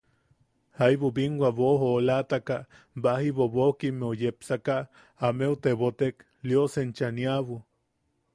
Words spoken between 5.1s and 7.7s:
ameu tebotek: –Lios enchaniabu.